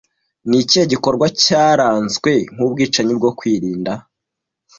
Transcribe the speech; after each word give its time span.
Ni 0.47 0.57
ikihe 0.63 0.85
gikorwa 0.93 1.25
cyaranzwe 1.41 2.31
nka 2.53 2.63
'Ubwicanyi 2.65 3.13
bwo 3.19 3.31
Kwirinda' 3.37 3.93